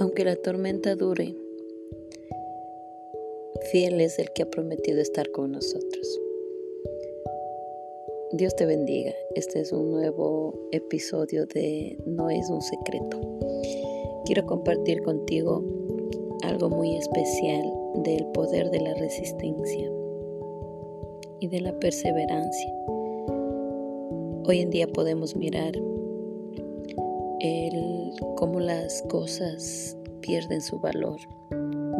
[0.00, 1.36] Aunque la tormenta dure,
[3.70, 6.20] fiel es el que ha prometido estar con nosotros.
[8.32, 9.12] Dios te bendiga.
[9.36, 13.20] Este es un nuevo episodio de No es un secreto.
[14.24, 15.62] Quiero compartir contigo
[16.42, 17.62] algo muy especial
[18.02, 19.92] del poder de la resistencia
[21.38, 22.74] y de la perseverancia.
[24.46, 25.76] Hoy en día podemos mirar
[27.38, 28.03] el
[28.36, 31.18] cómo las cosas pierden su valor.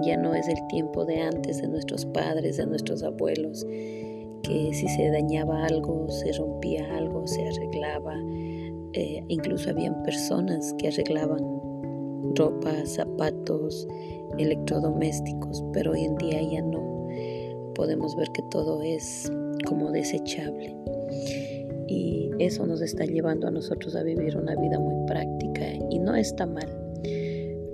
[0.02, 3.64] Ya no es el tiempo de antes de nuestros padres, de nuestros abuelos,
[4.42, 8.14] que si se dañaba algo, se rompía algo, se arreglaba.
[8.92, 11.42] Eh, incluso habían personas que arreglaban
[12.34, 13.86] ropa, zapatos,
[14.38, 17.08] electrodomésticos, pero hoy en día ya no.
[17.74, 19.30] Podemos ver que todo es
[19.66, 20.76] como desechable.
[21.86, 26.14] Y eso nos está llevando a nosotros a vivir una vida muy práctica y no
[26.14, 26.68] está mal.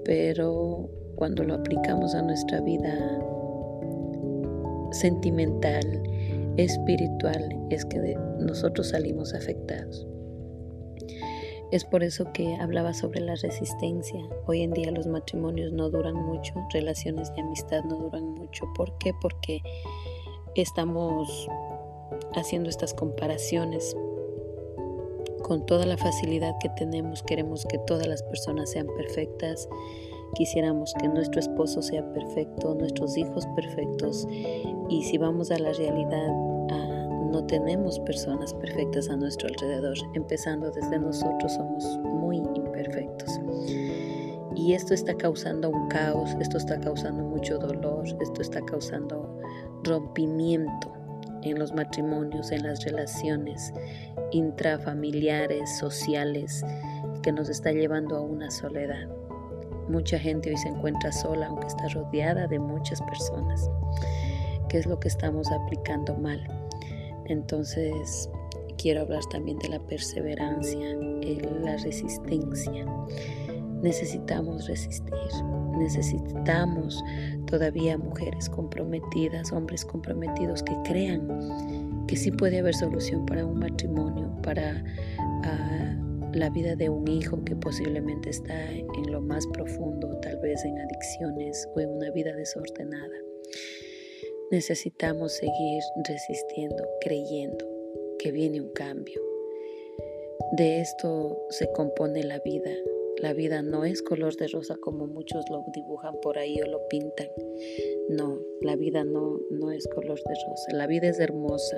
[0.04, 3.20] Pero cuando lo aplicamos a nuestra vida
[4.92, 5.84] sentimental,
[6.56, 10.06] espiritual, es que nosotros salimos afectados.
[11.70, 14.20] Es por eso que hablaba sobre la resistencia.
[14.46, 18.66] Hoy en día los matrimonios no duran mucho, relaciones de amistad no duran mucho.
[18.74, 19.12] ¿Por qué?
[19.22, 19.60] Porque
[20.56, 21.48] estamos
[22.34, 23.97] haciendo estas comparaciones
[25.42, 29.69] con toda la facilidad que tenemos, queremos que todas las personas sean perfectas,
[30.34, 34.28] quisiéramos que nuestro esposo sea perfecto, nuestros hijos perfectos,
[34.88, 36.28] y si vamos a la realidad,
[36.70, 43.41] ah, no tenemos personas perfectas a nuestro alrededor, empezando desde nosotros somos muy imperfectos.
[44.55, 49.36] Y esto está causando un caos, esto está causando mucho dolor, esto está causando
[49.83, 50.99] rompimiento
[51.42, 53.72] en los matrimonios, en las relaciones
[54.33, 56.64] intrafamiliares, sociales,
[57.22, 59.08] que nos está llevando a una soledad.
[59.88, 63.69] Mucha gente hoy se encuentra sola, aunque está rodeada de muchas personas.
[64.69, 66.47] ¿Qué es lo que estamos aplicando mal?
[67.26, 68.31] Entonces,
[68.78, 70.97] quiero hablar también de la perseverancia,
[71.62, 72.87] la resistencia.
[73.82, 75.14] Necesitamos resistir,
[75.78, 77.02] necesitamos
[77.46, 84.36] todavía mujeres comprometidas, hombres comprometidos que crean que sí puede haber solución para un matrimonio,
[84.42, 84.84] para
[85.44, 85.96] ah,
[86.34, 90.78] la vida de un hijo que posiblemente está en lo más profundo, tal vez en
[90.78, 93.16] adicciones o en una vida desordenada.
[94.50, 97.64] Necesitamos seguir resistiendo, creyendo
[98.19, 99.20] que viene un cambio.
[100.52, 102.70] De esto se compone la vida,
[103.20, 106.88] la vida no es color de rosa como muchos lo dibujan por ahí o lo
[106.88, 107.28] pintan.
[108.08, 110.72] No, la vida no, no es color de rosa.
[110.72, 111.76] La vida es hermosa,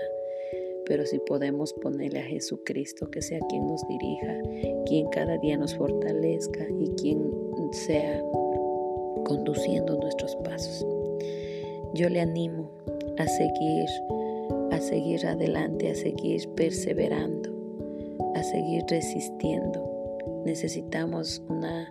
[0.86, 4.38] pero si podemos ponerle a Jesucristo que sea quien nos dirija,
[4.86, 7.28] quien cada día nos fortalezca y quien
[7.72, 8.22] sea
[9.24, 10.86] conduciendo nuestros pasos.
[11.94, 12.70] Yo le animo
[13.18, 13.88] a seguir,
[14.70, 17.50] a seguir adelante, a seguir perseverando,
[18.36, 19.91] a seguir resistiendo
[20.44, 21.88] Necesitamos una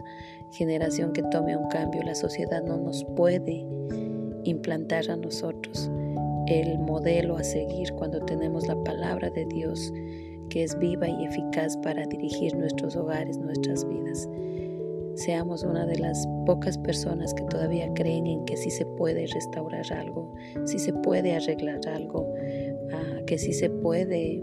[0.51, 2.03] generación que tome un cambio.
[2.03, 3.66] La sociedad no nos puede
[4.44, 5.89] implantar a nosotros
[6.47, 9.91] el modelo a seguir cuando tenemos la palabra de Dios
[10.50, 14.28] que es viva y eficaz para dirigir nuestros hogares, nuestras vidas.
[15.16, 19.85] Seamos una de las pocas personas que todavía creen en que sí se puede restaurar
[19.94, 20.33] algo,
[20.66, 22.33] sí se puede arreglar algo,
[22.94, 24.41] ah, que sí se puede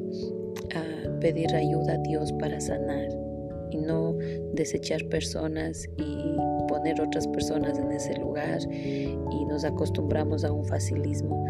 [0.75, 3.27] ah, pedir ayuda a Dios para sanar
[3.70, 4.14] y no
[4.52, 6.36] desechar personas y
[6.68, 11.44] poner otras personas en ese lugar y nos acostumbramos a un facilismo.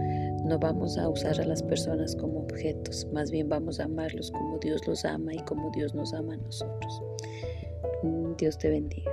[0.44, 4.58] No vamos a usar a las personas como objetos, más bien vamos a amarlos como
[4.58, 7.02] Dios los ama y como Dios nos ama a nosotros.
[8.38, 9.10] Dios te bendiga.